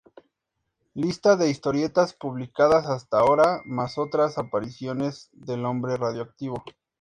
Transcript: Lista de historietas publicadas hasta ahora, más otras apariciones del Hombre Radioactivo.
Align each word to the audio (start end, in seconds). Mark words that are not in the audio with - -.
Lista 0.95 1.35
de 1.35 1.51
historietas 1.51 2.15
publicadas 2.15 2.87
hasta 2.87 3.19
ahora, 3.19 3.61
más 3.65 3.99
otras 3.99 4.39
apariciones 4.39 5.29
del 5.31 5.63
Hombre 5.63 5.95
Radioactivo. 5.95 6.63